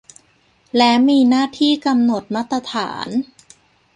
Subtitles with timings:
[0.75, 3.07] และมีหน้าที่กำหนดมาตรฐาน